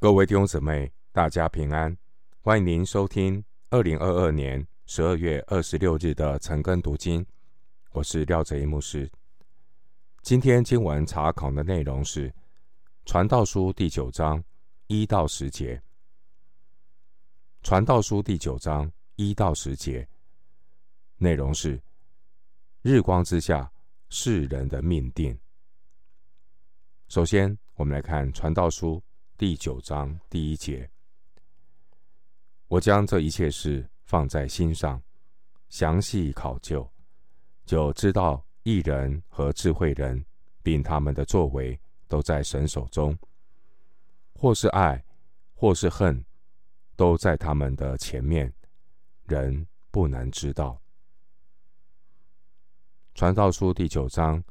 [0.00, 1.98] 各位弟兄姊妹，大家平安！
[2.40, 7.26] 欢迎您收听二零二二年十二月二十六日的晨更读经。
[7.90, 9.10] 我是廖哲一牧师。
[10.22, 12.30] 今天经文查考的内容是
[13.06, 14.40] 《传道书》第九章
[14.86, 15.74] 一到十节。
[17.64, 20.08] 《传道书》第九章一到十节
[21.16, 21.82] 内容是
[22.82, 23.68] 日光之下
[24.10, 25.36] 世人的命定。
[27.08, 29.02] 首先，我们来看《传道书》。
[29.38, 30.90] 第九章第一节，
[32.66, 35.00] 我将这一切事放在心上，
[35.68, 36.90] 详细考究，
[37.64, 40.26] 就知道艺人和智慧人，
[40.60, 43.16] 并他们的作为，都在神手中。
[44.34, 45.04] 或是爱，
[45.54, 46.24] 或是恨，
[46.96, 48.52] 都在他们的前面，
[49.26, 50.82] 人不能知道。
[53.14, 54.42] 传道书第九章，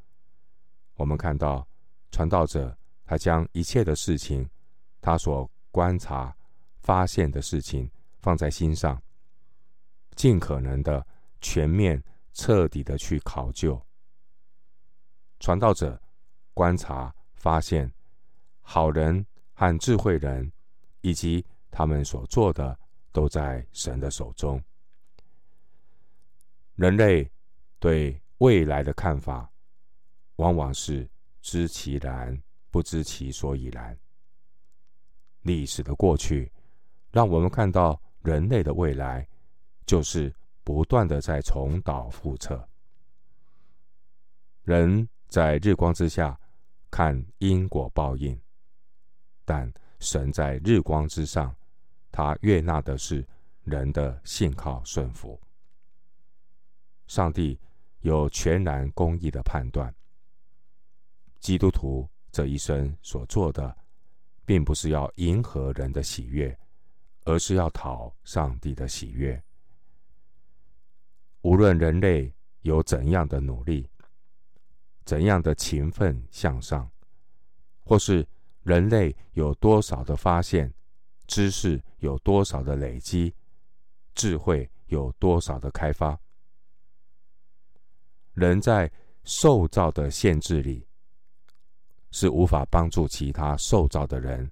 [0.94, 1.68] 我们看到
[2.10, 2.74] 传道者，
[3.04, 4.48] 他将一切的事情。
[5.00, 6.34] 他所观察、
[6.80, 9.00] 发现的事情放在心上，
[10.14, 11.06] 尽可能的
[11.40, 13.80] 全面、彻底的去考究。
[15.40, 16.00] 传道者
[16.52, 17.92] 观察、发现
[18.60, 20.50] 好人和智慧人，
[21.00, 22.76] 以及他们所做的，
[23.12, 24.60] 都在神的手中。
[26.74, 27.30] 人类
[27.78, 29.50] 对未来的看法，
[30.36, 31.08] 往往是
[31.40, 32.40] 知其然，
[32.70, 33.96] 不知其所以然。
[35.42, 36.50] 历史的过去，
[37.10, 39.26] 让我们看到人类的未来，
[39.86, 42.68] 就是不断的在重蹈覆辙。
[44.64, 46.38] 人在日光之下
[46.90, 48.38] 看因果报应，
[49.44, 51.54] 但神在日光之上，
[52.10, 53.26] 他悦纳的是
[53.64, 55.40] 人的信靠顺服。
[57.06, 57.58] 上帝
[58.00, 59.94] 有全然公义的判断。
[61.40, 63.77] 基督徒这一生所做的。
[64.48, 66.58] 并不是要迎合人的喜悦，
[67.24, 69.44] 而是要讨上帝的喜悦。
[71.42, 73.90] 无论人类有怎样的努力，
[75.04, 76.90] 怎样的勤奋向上，
[77.80, 78.26] 或是
[78.62, 80.72] 人类有多少的发现，
[81.26, 83.34] 知识有多少的累积，
[84.14, 86.18] 智慧有多少的开发，
[88.32, 88.90] 人在
[89.24, 90.87] 受造的限制里。
[92.10, 94.50] 是无法帮助其他受造的人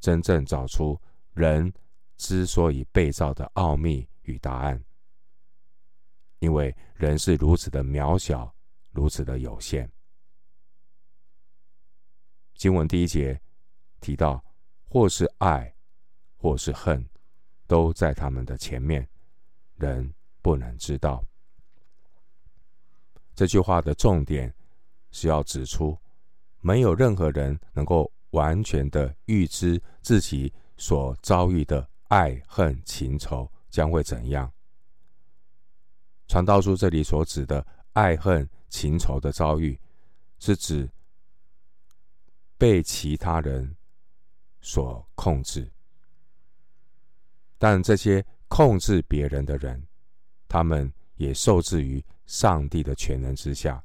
[0.00, 0.98] 真正找出
[1.34, 1.72] 人
[2.16, 4.82] 之所以被造的奥秘与答案，
[6.38, 8.52] 因为人是如此的渺小，
[8.90, 9.90] 如此的有限。
[12.54, 13.40] 经文第一节
[14.00, 14.42] 提到，
[14.88, 15.74] 或是爱，
[16.36, 17.04] 或是恨，
[17.66, 19.06] 都在他们的前面，
[19.76, 21.24] 人不能知道。
[23.34, 24.52] 这句话的重点
[25.10, 25.98] 是要指出。
[26.62, 34.50] 没有任何人能够完全的预知自己所遭遇的爱恨情仇将会怎样。
[36.28, 39.78] 传道书这里所指的爱恨情仇的遭遇，
[40.38, 40.88] 是指
[42.56, 43.76] 被其他人
[44.60, 45.70] 所控制。
[47.58, 49.86] 但这些控制别人的人，
[50.48, 53.84] 他们也受制于上帝的权能之下。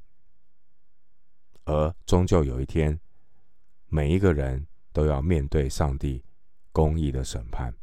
[1.68, 2.98] 而终究有一天，
[3.88, 6.24] 每一个人都要面对上帝
[6.72, 7.76] 公义的审判。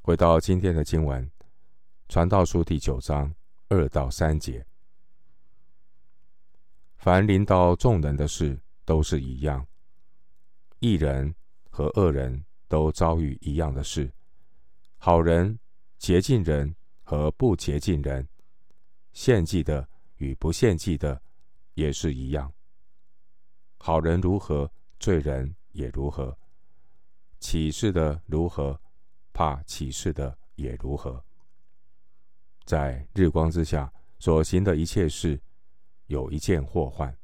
[0.00, 1.26] 回到今天的经文，
[2.08, 3.34] 《传道书》第九章
[3.68, 4.64] 二到三节：
[6.98, 9.66] 凡临到众人的事都是一样，
[10.78, 11.34] 义人
[11.68, 14.12] 和恶人都遭遇一样的事，
[14.98, 15.58] 好人、
[15.98, 18.28] 洁净人和不洁净人，
[19.12, 19.88] 献祭的。
[20.18, 21.20] 与不献祭的
[21.74, 22.52] 也是一样。
[23.78, 26.36] 好人如何，罪人也如何；
[27.40, 28.80] 启示的如何，
[29.32, 31.24] 怕启示的也如何。
[32.64, 35.40] 在日光之下所行的一切事，
[36.06, 37.16] 有一件祸患，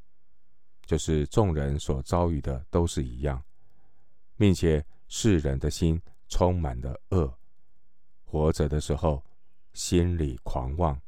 [0.87, 3.42] 就是众人所遭遇的都是一样，
[4.36, 7.36] 并且世人的心充满了恶，
[8.24, 9.22] 活着的时候
[9.72, 10.98] 心里狂妄，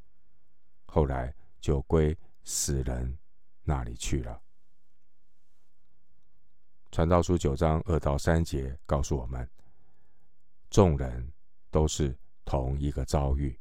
[0.86, 1.32] 后来。
[1.60, 3.16] 就归死人
[3.62, 4.40] 那里去了。
[6.92, 9.46] 传道书九章二到三节告诉我们，
[10.70, 11.32] 众人
[11.70, 13.58] 都是同一个遭遇，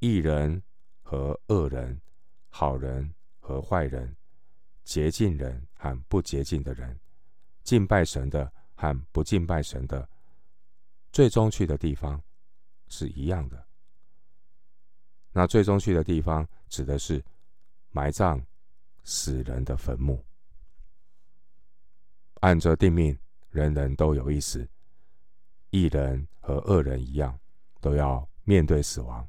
[0.00, 0.60] 一人
[1.02, 2.00] 和恶人，
[2.48, 4.16] 好人和坏人，
[4.82, 6.98] 洁净人和不洁净的人，
[7.62, 10.08] 敬拜神的和不敬拜神的，
[11.12, 12.20] 最终去的地方
[12.88, 13.68] 是一样的。
[15.36, 17.22] 那最终去的地方，指的是
[17.90, 18.40] 埋葬
[19.02, 20.24] 死人的坟墓。
[22.40, 23.18] 按着定命，
[23.50, 24.66] 人人都有一死。
[25.70, 27.36] 义人和恶人一样，
[27.80, 29.28] 都要面对死亡。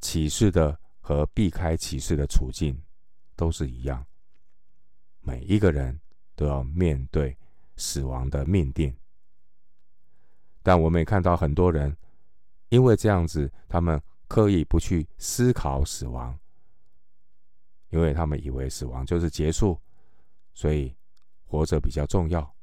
[0.00, 2.76] 启示的和避开启示的处境
[3.36, 4.04] 都是一样。
[5.20, 6.00] 每一个人
[6.34, 7.38] 都要面对
[7.76, 8.92] 死亡的命定。
[10.64, 11.96] 但我们也看到很多人，
[12.70, 16.38] 因为这样子，他们刻意不去思考死亡，
[17.90, 19.80] 因为他们以为死亡就是结束，
[20.52, 20.94] 所以
[21.44, 22.54] 活着比较重要。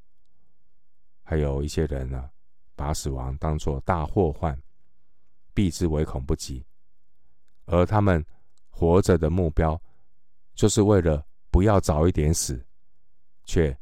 [1.24, 2.30] 还有一些人呢，
[2.76, 4.62] 把死亡当作大祸患，
[5.54, 6.66] 避之唯恐不及，
[7.66, 8.24] 而他们
[8.70, 9.82] 活着的目标，
[10.54, 12.66] 就是为了不要早一点死，
[13.46, 13.76] 却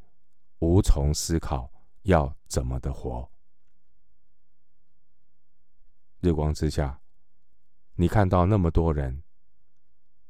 [0.60, 1.68] 无从思考
[2.04, 3.28] 要怎么的活。
[6.20, 7.01] 日光之下，
[7.96, 9.24] 你看到那么多人，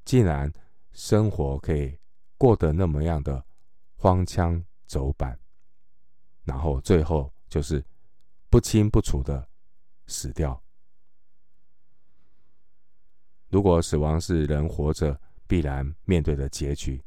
[0.06, 0.52] 竟然
[0.92, 1.98] 生活可以
[2.38, 3.46] 过得那么样的
[3.96, 5.40] 荒腔走板，
[6.44, 7.84] 然后最后就是。
[8.52, 9.48] 不清不楚的
[10.08, 10.62] 死掉。
[13.48, 15.18] 如果死亡是人活着
[15.48, 17.02] 必然面对的结局，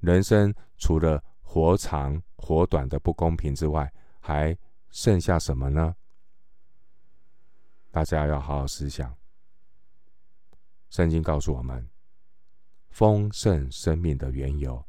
[0.00, 4.56] 人生除了活长活短的不公平之外，还
[4.88, 5.94] 剩下什么呢？
[7.90, 9.14] 大家要好好思想。
[10.90, 11.88] 圣经告诉我们，
[12.90, 14.84] 丰盛生命的缘由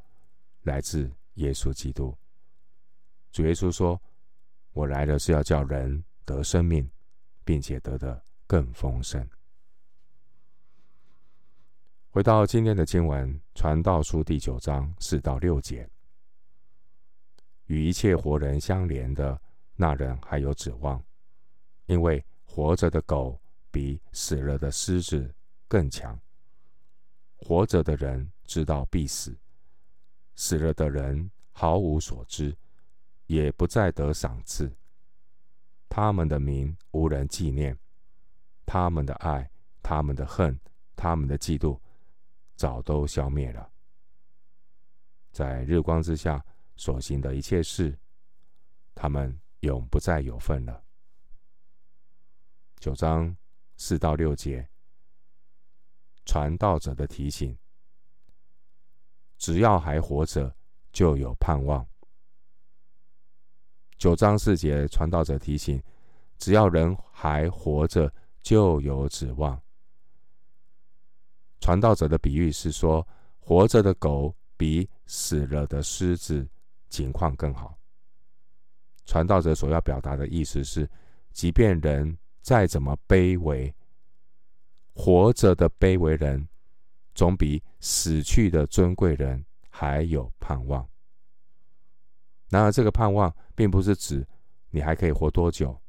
[0.63, 2.17] 来自耶稣基督。
[3.31, 4.01] 主耶稣说。
[4.73, 6.87] 我来的是要叫人得生命，
[7.43, 9.27] 并且得的更丰盛。
[12.11, 15.89] 回到今天的经文，《传道书》第九章四到六节，
[17.65, 19.41] 与一切活人相连的
[19.75, 21.03] 那人还有指望，
[21.87, 23.41] 因为活着的狗
[23.71, 25.33] 比死了的狮子
[25.67, 26.19] 更强。
[27.37, 29.37] 活着的人知道必死，
[30.35, 32.57] 死了的人毫无所知。
[33.27, 34.73] 也不再得赏赐，
[35.89, 37.77] 他们的名无人纪念，
[38.65, 39.51] 他们的爱、
[39.83, 40.57] 他们的恨、
[40.95, 41.77] 他们的嫉妒，
[42.55, 43.69] 早都消灭了。
[45.33, 46.41] 在日光之下
[46.77, 47.99] 所行的一切事，
[48.95, 50.81] 他们永不再有份了。
[52.79, 53.35] 九章
[53.75, 54.65] 四到六节，
[56.27, 57.57] 传道者的提醒：
[59.37, 60.53] 只要还活着，
[60.91, 61.87] 就有盼望。
[63.97, 65.81] 九章四节，传道者提醒：
[66.37, 69.59] 只要人还活着，就有指望。
[71.61, 73.07] 传道者的比喻是说，
[73.39, 76.45] 活着的狗比死了的狮子
[76.89, 77.79] 情况更好。
[79.05, 80.87] 传道者所要表达的意思是，
[81.31, 83.73] 即便人再怎么卑微，
[84.97, 86.49] 活着的卑微人，
[87.13, 90.85] 总比死去的尊贵人还有盼望。
[92.49, 94.27] 然而，这个盼望并不是指
[94.71, 95.79] 你还可以活多久，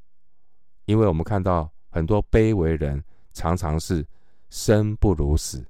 [0.84, 3.02] 因为我们看到很多卑微人
[3.32, 4.06] 常常是
[4.50, 5.66] 生不如死。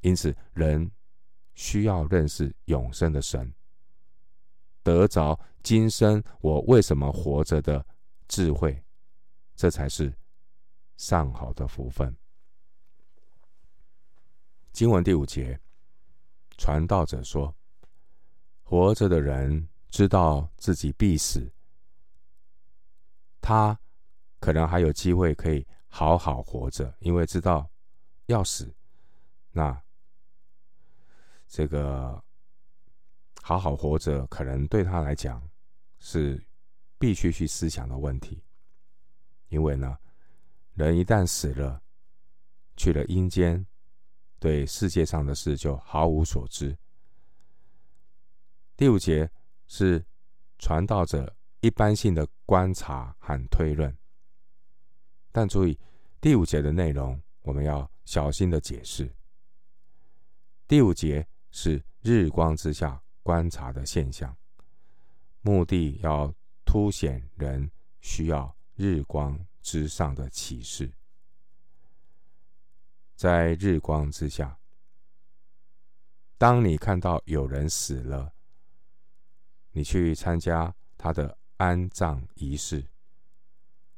[0.00, 0.90] 因此，人
[1.54, 3.54] 需要认识永生的神，
[4.82, 7.86] 得着今生我为什么活着的
[8.26, 8.82] 智慧，
[9.54, 10.12] 这才是
[11.00, 12.14] 上好的福分。
[14.70, 15.58] 经文第五节，
[16.58, 17.56] 传道者说。
[18.62, 21.50] 活着的人知道自己必死，
[23.40, 23.76] 他
[24.38, 27.68] 可能还有机会可以好好活着，因为知道
[28.26, 28.72] 要死。
[29.50, 29.82] 那
[31.48, 32.22] 这个
[33.42, 35.42] 好好活着，可能对他来讲
[35.98, 36.40] 是
[36.98, 38.44] 必须去思想的问题，
[39.48, 39.98] 因为呢，
[40.80, 41.82] 人一旦死了，
[42.74, 43.66] 去了阴间，
[44.38, 46.74] 对世界上的事就毫无所知。
[48.78, 49.30] 第五节
[49.66, 50.02] 是
[50.58, 53.94] 传道者一般性的观察和推论，
[55.30, 55.78] 但注意
[56.18, 59.14] 第五节的内容，我们要小心的解释。
[60.66, 64.34] 第五节是日光之下观察的现象，
[65.42, 66.34] 目的要
[66.64, 67.70] 凸显人
[68.00, 70.92] 需要日光之上的启示，
[73.16, 74.58] 在日光之下，
[76.38, 78.32] 当你看到有人死了。
[79.72, 82.84] 你去参加他的安葬仪式，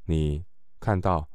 [0.04, 0.44] 你
[0.78, 1.26] 看到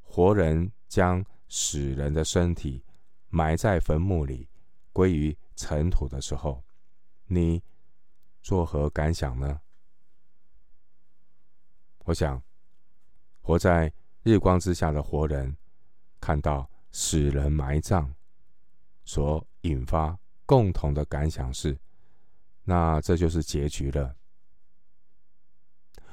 [0.00, 2.84] 活人将死人的身体
[3.30, 4.48] 埋在坟墓里，
[4.92, 6.62] 归于尘土的时候，
[7.26, 7.60] 你
[8.42, 9.60] 作何感想呢？
[12.04, 12.40] 我想，
[13.44, 15.54] 活在日光之下的活人，
[16.18, 18.10] 看到死人埋葬，
[19.04, 21.78] 所引发共同的感想是。
[22.62, 24.16] 那这就是结局了。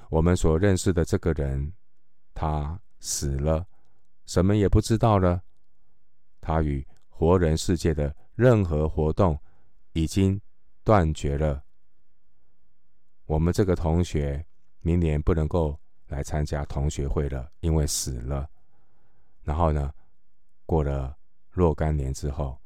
[0.10, 1.72] 我们所认识的这个人，
[2.34, 3.66] 他死了，
[4.26, 5.42] 什么也不知道了。
[6.42, 9.40] 他与活人世界的任何活动
[9.94, 10.42] 已经
[10.84, 11.64] 断绝了。
[13.26, 14.46] 我们这个同学
[14.82, 15.80] 明年不能够
[16.12, 18.48] 来参加同学会了，因为死了。
[19.44, 19.92] 然后呢，
[20.66, 21.18] 过了
[21.50, 22.60] 若干年之后，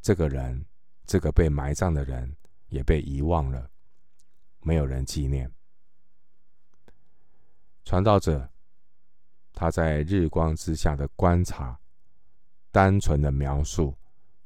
[0.00, 0.64] 这个人，
[1.04, 2.34] 这个被埋葬的人
[2.68, 3.70] 也被遗忘了，
[4.60, 5.52] 没有人纪念。
[7.84, 8.50] 传道者
[9.52, 11.78] 他在日光之下的观察，
[12.72, 13.94] 单纯的描述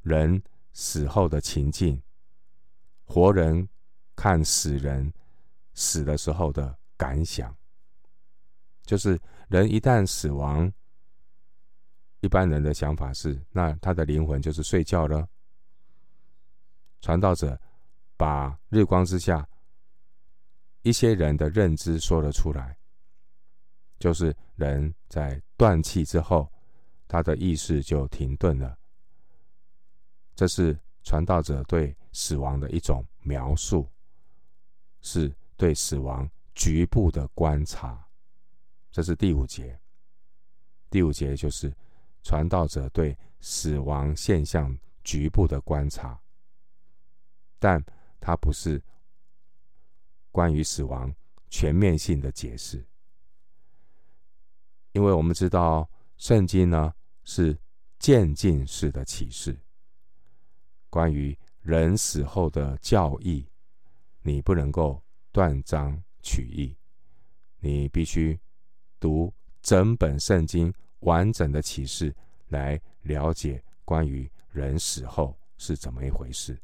[0.03, 0.43] 人
[0.73, 2.03] 死后的情境，
[3.05, 3.69] 活人
[4.17, 5.13] 看死人
[5.75, 7.57] 死的时候的感想，
[8.85, 10.73] 就是人一旦死亡。
[12.21, 15.29] 一般人的想法是，那他的灵魂就是睡觉了。
[17.01, 17.61] 传道者
[18.17, 19.45] 把日光之下
[20.83, 22.79] 一些人的认知说了出来，
[23.99, 26.49] 就是人在断气之后，
[27.09, 28.79] 他的意识就停顿了。
[30.37, 33.91] 这是传道者对死亡的一种描述，
[35.01, 38.09] 是对死亡局部的观察。
[38.93, 39.77] 这是第五节。
[40.89, 41.75] 第五节就是。
[42.25, 46.23] 传道者对死亡现象局部的观察，
[47.59, 47.85] 但
[48.21, 48.81] 它不是
[50.31, 51.13] 关于死亡
[51.51, 52.87] 全面性的解释，
[54.93, 56.95] 因为我们知道圣经呢
[57.25, 57.59] 是
[57.99, 59.59] 渐进式的启示，
[60.89, 63.45] 关于人死后的教义，
[64.21, 66.77] 你不能够断章取义，
[67.59, 68.39] 你必须
[69.03, 70.73] 读整本圣经。
[71.03, 72.15] 完整的启示
[72.51, 76.57] 来了解关于人死后是怎么一回事。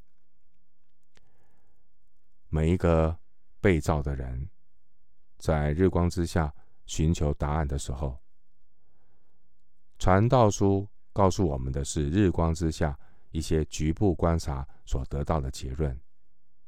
[2.49, 3.19] 每一个
[3.61, 4.49] 被造的人，
[5.39, 6.55] 在日光之下
[6.87, 8.17] 寻求答案的时候，
[9.99, 12.97] 传道书告诉我们的是日光之下
[13.33, 16.01] 一些局部观察所得到的结论，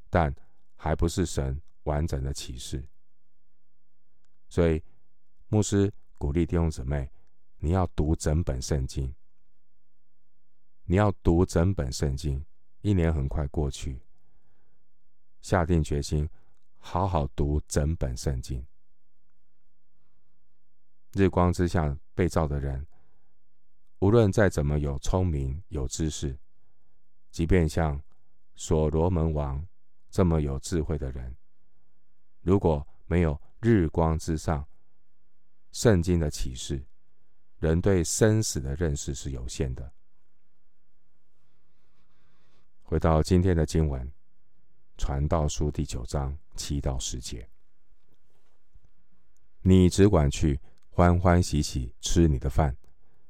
[0.09, 0.35] 但
[0.75, 2.85] 还不是神完整的启示。
[4.49, 4.83] 所以，
[5.53, 7.11] 牧师鼓励弟兄姊妹。
[7.59, 9.13] 你要读整本圣经，
[10.85, 12.43] 你要读整本圣经。
[12.83, 14.01] 一年很快过去，
[15.43, 16.27] 下定决心
[16.79, 18.65] 好好读整本圣经。
[21.13, 22.87] 日光之下被照的人，
[23.99, 26.39] 无论再怎么有聪明、有知识，
[27.33, 28.01] 即便像
[28.55, 29.67] 所罗门王
[30.09, 31.37] 这么有智慧的人，
[32.41, 34.65] 如果没有日光之上
[35.73, 36.85] 圣经的启示，
[37.59, 39.93] 人对生死的认识是有限的。
[42.83, 44.05] 回到今天的经文，
[44.97, 47.49] 《传道书》第九章七到十节：
[49.63, 50.61] 你只管去
[50.91, 52.77] 欢欢喜喜吃你的饭，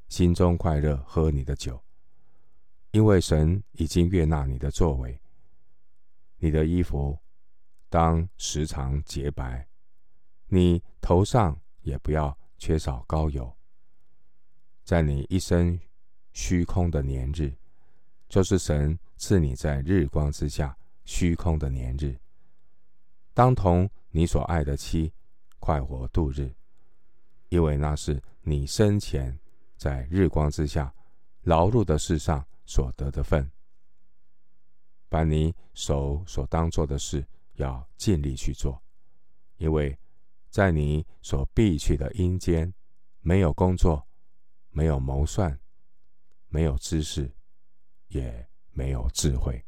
[0.09, 1.85] 心中快乐喝你的酒，
[2.93, 5.21] 因为神已经悦纳你的作为。
[6.39, 7.19] 你的衣服
[7.91, 9.69] 当时常洁白，
[10.47, 13.55] 你头上也不要缺少膏油。
[14.85, 15.79] 在你一生
[16.33, 17.55] 虚空的年日，
[18.29, 22.19] 就是神赐你在日光之下虚空的年日，
[23.35, 25.13] 当同你所爱的妻
[25.59, 26.53] 快活度日，
[27.49, 29.39] 因为那是你生前
[29.77, 30.93] 在日光之下
[31.43, 33.51] 劳碌的事上所得的份。
[35.09, 38.81] 把你手所当做的事要尽力去做，
[39.57, 39.99] 因为
[40.51, 42.75] 在你所必去的阴间
[43.21, 44.07] 没有工作。
[44.73, 45.59] 没有谋算，
[46.47, 47.29] 没有知识，
[48.07, 49.65] 也没有智慧。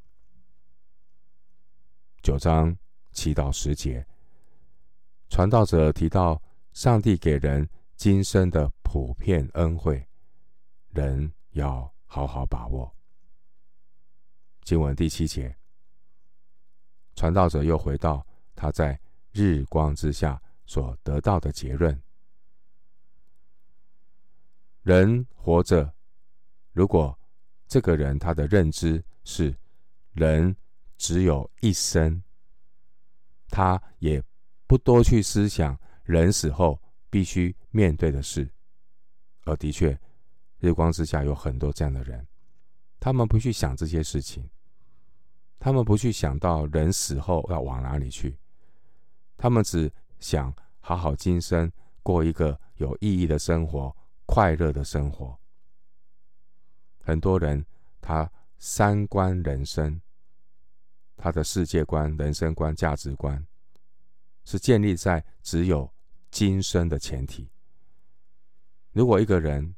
[2.23, 2.79] 九章
[3.11, 4.07] 七到十节，
[5.29, 6.41] 传道者提到
[6.73, 10.07] 上帝给人今生的普遍恩惠，
[10.91, 12.95] 人要好好把握。
[14.63, 15.57] 经文第七节，
[17.17, 18.25] 传道者又回到
[18.55, 19.01] 他在
[19.33, 20.41] 日光之下
[20.73, 22.01] 所得到的结论。
[24.81, 25.93] 人活着，
[26.73, 27.19] 如果
[27.69, 29.55] 这个人他的认知是
[30.13, 30.57] 人
[30.97, 32.23] 只有一生，
[33.51, 34.25] 他也
[34.67, 38.51] 不多去思想人死后必须面对的事。
[39.45, 40.01] 而的确，
[40.59, 42.27] 日光之下有很多这样的人，
[42.99, 44.49] 他们不去想这些事情，
[45.59, 48.39] 他们不去想到人死后要往哪里去，
[49.37, 51.71] 他们只想好好今生
[52.03, 53.95] 过一个有意义的生活。
[54.25, 55.39] 快乐的生活，
[57.03, 57.67] 很多人
[58.01, 60.01] 他三观人生，
[61.19, 63.47] 他的世界观、人生观、价值观，
[64.45, 65.93] 是建立在只有
[66.31, 67.51] 今生的前提。
[68.93, 69.75] 如果一个人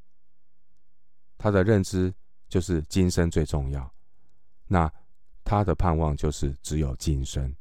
[1.37, 2.15] 他的认知
[2.49, 3.93] 就是今生最重要，
[4.69, 4.93] 那
[5.43, 7.53] 他的盼望就是只有今生。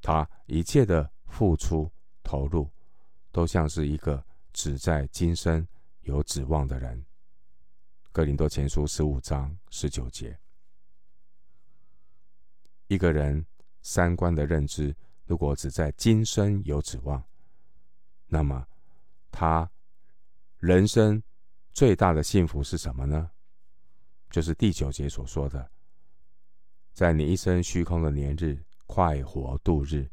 [0.00, 1.90] 他一切的付出
[2.22, 2.70] 投入，
[3.32, 5.66] 都像是一个只在今生
[6.02, 7.04] 有指望的人。
[8.12, 10.38] 哥林多前书十五章十九节。
[12.86, 13.44] 一个人
[13.82, 17.20] 三观的认知，如果只在今生有指望，
[18.26, 18.64] 那么
[19.32, 19.68] 他
[20.58, 21.20] 人生
[21.72, 23.28] 最大的幸福是什么呢？
[24.30, 25.68] 就是第九节所说的，
[26.92, 28.64] 在你一生虚空的年日。
[28.86, 30.08] 快活度日，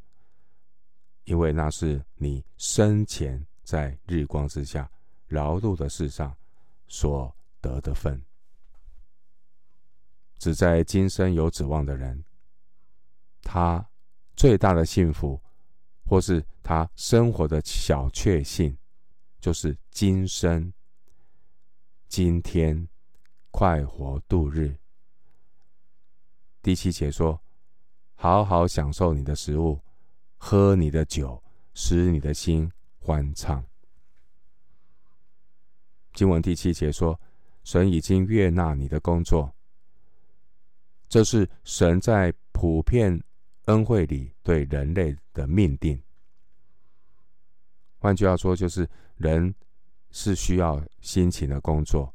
[1.23, 4.89] 因为那是你生前在日光之下
[5.27, 6.35] 劳碌的事上
[6.87, 8.21] 所得的分。
[10.37, 12.23] 只在今生有指望的人，
[13.41, 13.85] 他
[14.35, 15.41] 最大的幸福，
[16.05, 18.77] 或是他生活的小确幸，
[19.39, 20.73] 就是今生、
[22.07, 22.87] 今天
[23.51, 24.77] 快活度日。
[26.61, 27.39] 第七节说。
[28.23, 29.81] 好好享受你的食物，
[30.43, 31.41] 喝你的酒，
[31.75, 33.63] 使你的心欢畅。
[36.13, 37.17] 经文第七节说
[37.63, 39.53] ：“神已经悦纳你的工作。”
[41.07, 43.23] 这是神在普遍
[43.65, 46.01] 恩惠里对人类的命定。
[47.99, 49.53] 换句话说，就是人
[50.09, 52.11] 是需要辛勤的工作。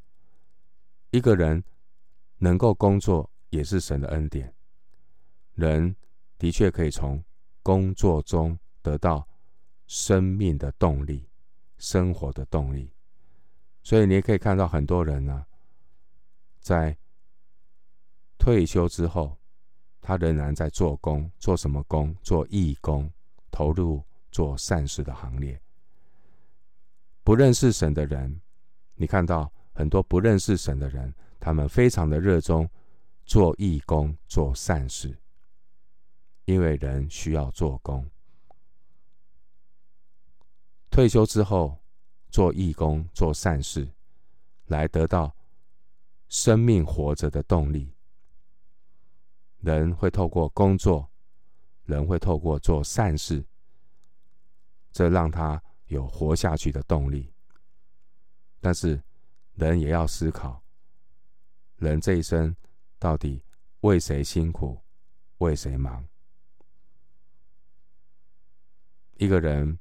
[1.11, 1.63] 一个人
[2.39, 4.53] 能够工作，也是神的恩典。
[5.55, 5.95] 人
[6.37, 7.23] 的确可以从
[7.67, 9.27] 工作中得到
[9.89, 11.29] 生命的动力、
[11.79, 12.93] 生活的动力，
[13.83, 15.45] 所以你也可以看到很多人呢，
[16.61, 16.97] 在
[18.39, 19.37] 退休之后，
[20.01, 22.15] 他仍然在做工，做什么工？
[22.23, 23.11] 做义工，
[23.51, 25.61] 投入做善事的行列。
[27.25, 28.41] 不认识神的人，
[28.95, 32.71] 你看到很多不认识神的人，他们非常的热衷
[33.25, 35.19] 做义工、做善事。
[36.47, 38.09] 因为人需要做工，
[40.91, 41.77] 退休之后
[42.31, 43.89] 做义工、做善事，
[44.67, 45.37] 来得到
[46.29, 47.93] 生命活着的动力。
[49.59, 51.11] 人会透过工作，
[51.85, 53.45] 人会透过做善事，
[54.93, 57.33] 这让他有活下去的动力。
[58.61, 59.03] 但是，
[59.55, 60.63] 人也要思考，
[61.79, 62.55] 人这一生
[63.01, 63.43] 到底
[63.81, 64.81] 为谁辛苦，
[65.39, 66.07] 为谁忙？
[69.19, 69.79] 一个人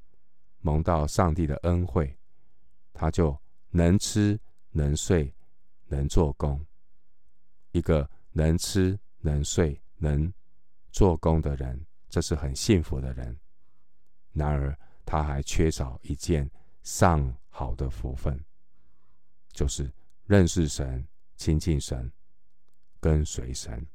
[0.60, 2.18] 蒙到上帝的恩惠，
[2.92, 3.38] 他就
[3.70, 5.34] 能吃能睡
[5.88, 6.64] 能做工。
[7.72, 10.32] 一个能吃能睡能
[10.90, 13.38] 做工的人，这是很幸福的人。
[14.32, 16.50] 然而，他还缺少一件
[16.82, 18.42] 上好的福分，
[19.50, 19.92] 就是
[20.24, 22.10] 认识神、亲近神、
[23.00, 23.86] 跟随神。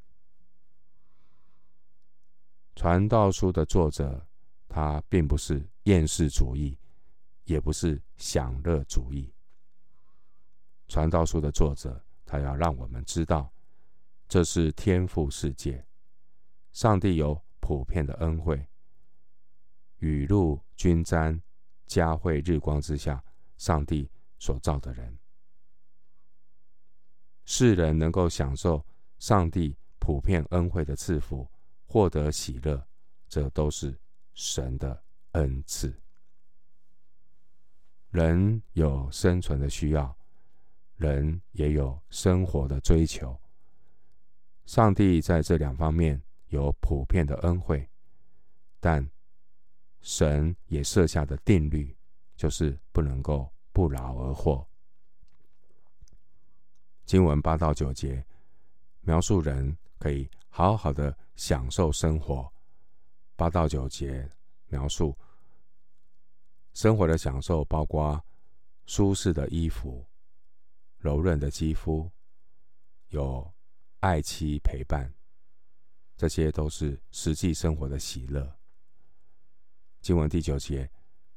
[2.75, 4.27] 传道书的作者。
[4.73, 6.77] 他并不是厌世主义，
[7.43, 9.29] 也不是享乐主义。
[10.87, 13.51] 传道书的作者，他要让我们知道，
[14.29, 15.85] 这是天赋世界，
[16.71, 18.65] 上帝有普遍的恩惠，
[19.97, 21.41] 雨露均沾，
[21.85, 23.21] 嘉惠日光之下，
[23.57, 25.19] 上帝所造的人，
[27.43, 28.85] 世人能够享受
[29.19, 31.45] 上帝普遍恩惠的赐福，
[31.85, 32.87] 获得喜乐，
[33.27, 33.99] 这都是。
[34.43, 35.95] 神的恩赐，
[38.09, 40.17] 人有生存的需要，
[40.95, 43.39] 人也有生活的追求。
[44.65, 47.87] 上帝在这两方面有普遍的恩惠，
[48.79, 49.07] 但
[50.01, 51.95] 神也设下的定律，
[52.35, 54.67] 就是不能够不劳而获。
[57.05, 58.25] 经文八到九节
[59.01, 62.51] 描述人可以好好的享受生活。
[63.41, 64.29] 八到九节
[64.67, 65.17] 描述
[66.73, 68.23] 生活的享受，包括
[68.85, 70.05] 舒适的衣服、
[70.99, 72.11] 柔润的肌肤、
[73.07, 73.51] 有
[73.99, 75.11] 爱妻陪伴，
[76.15, 78.59] 这些都是实际生活的喜乐。
[80.01, 80.87] 经文第九节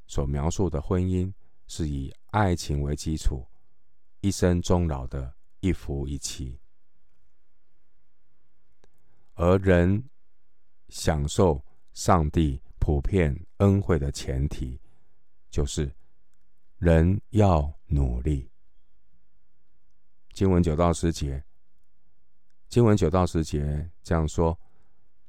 [0.07, 1.33] 所描述的婚姻，
[1.67, 3.49] 是以爱情为基础，
[4.21, 6.61] 一生终老的一夫一妻，
[9.33, 10.11] 而人
[10.90, 11.64] 享受。
[11.94, 14.78] 上帝普遍恩惠的前提，
[15.48, 15.90] 就是
[16.78, 18.50] 人要努力。
[20.33, 21.42] 经文九到十节，
[22.68, 24.59] 经文九到十节这样说：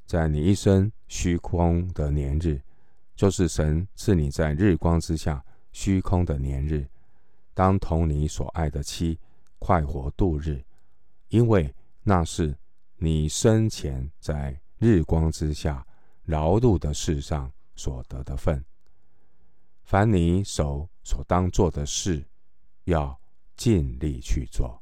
[0.07, 2.59] 在你一生虚空的年日，
[3.15, 6.89] 就是神赐你在日光之下虚空的年日，
[7.53, 9.19] 当同你所爱的妻
[9.59, 10.65] 快活度日，
[11.29, 12.57] 因为那是
[12.97, 15.85] 你生前在日光之下
[16.25, 18.63] 劳碌的事上所得的份。
[19.83, 22.25] 凡你手所当做的事，
[22.85, 23.19] 要
[23.55, 24.81] 尽力去做。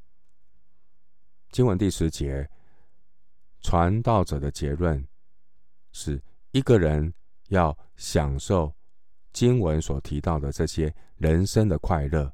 [1.52, 2.50] 经文第十节，
[3.62, 5.06] 传道者的结论。
[5.96, 7.14] 是一个人
[7.50, 8.74] 要享受
[9.32, 12.34] 经文所提到的这些人生的快乐、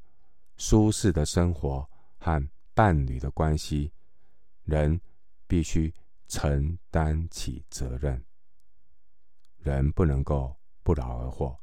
[0.55, 1.85] 舒适的生活
[2.17, 3.91] 和伴侣的关系，
[4.63, 5.01] 人
[5.45, 5.93] 必须
[6.29, 8.23] 承担起责任。
[9.69, 11.57] 人不能够不劳而获。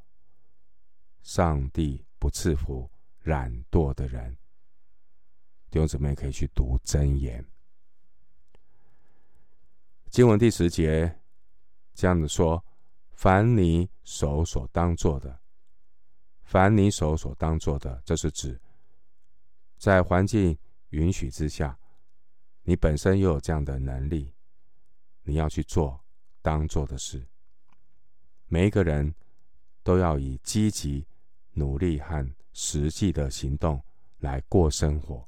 [1.22, 2.90] 上帝不赐福
[3.24, 4.36] 懒惰的人。
[5.70, 7.44] 弟兄姊妹可以去读箴言。
[10.08, 11.20] 经文第十节。
[11.98, 12.62] 这样子说，
[13.12, 15.40] 凡你手所当做的，
[16.42, 18.60] 凡你手所当做的，这是指
[19.78, 20.58] 在环境
[20.90, 21.78] 允许之下，
[22.64, 24.30] 你本身又有这样的能力，
[25.22, 26.04] 你要去做
[26.42, 27.26] 当做的事。
[28.48, 29.14] 每一个人
[29.82, 31.06] 都要以积极、
[31.52, 33.82] 努力和实际的行动
[34.18, 35.26] 来过生活。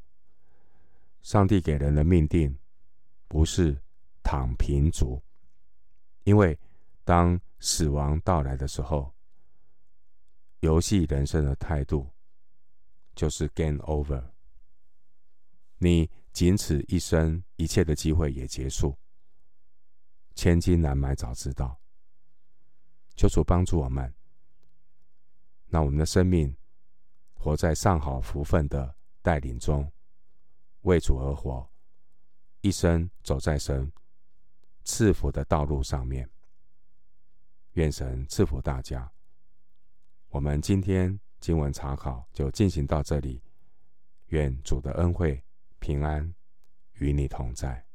[1.22, 2.56] 上帝给人的命定
[3.26, 3.76] 不是
[4.22, 5.20] 躺平族。
[6.24, 6.58] 因为
[7.04, 9.12] 当死亡到来的时候，
[10.60, 12.08] 游戏人生的态度
[13.14, 14.22] 就是 game over。
[15.78, 18.96] 你仅此一生，一切的机会也结束。
[20.34, 21.80] 千金难买早知道。
[23.18, 24.14] 求主帮助我们，
[25.66, 26.56] 那我们的生命
[27.34, 29.90] 活在上好福分的带领中，
[30.82, 31.68] 为主而活，
[32.60, 33.92] 一生走在神
[34.84, 36.30] 赐福的道路上面，
[37.72, 39.10] 愿神赐福大家。
[40.28, 43.42] 我们今天经文查考就进行到这里，
[44.26, 45.44] 愿主的恩惠
[45.80, 46.32] 平安
[46.92, 47.87] 与你同在。